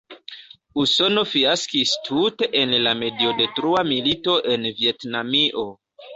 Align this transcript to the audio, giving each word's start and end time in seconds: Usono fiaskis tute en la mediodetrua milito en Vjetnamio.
Usono 0.83 1.23
fiaskis 1.33 1.91
tute 2.07 2.47
en 2.63 2.73
la 2.87 2.95
mediodetrua 3.03 3.85
milito 3.93 4.35
en 4.57 4.67
Vjetnamio. 4.81 5.69